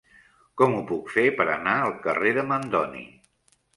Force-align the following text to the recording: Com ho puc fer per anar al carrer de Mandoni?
Com 0.61 0.77
ho 0.77 0.79
puc 0.91 1.11
fer 1.17 1.25
per 1.41 1.47
anar 1.57 1.75
al 1.81 1.93
carrer 2.07 2.33
de 2.39 2.47
Mandoni? 2.53 3.05